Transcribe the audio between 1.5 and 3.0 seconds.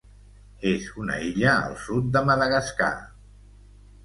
al sud de Madagascar.